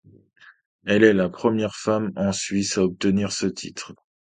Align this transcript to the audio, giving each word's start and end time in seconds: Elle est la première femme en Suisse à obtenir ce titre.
Elle 0.83 1.03
est 1.03 1.13
la 1.13 1.29
première 1.29 1.75
femme 1.75 2.11
en 2.15 2.31
Suisse 2.31 2.79
à 2.79 2.83
obtenir 2.83 3.31
ce 3.31 3.45
titre. 3.45 3.93